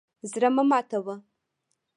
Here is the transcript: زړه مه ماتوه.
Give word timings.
زړه 0.31 0.49
مه 0.55 0.63
ماتوه. 0.69 1.15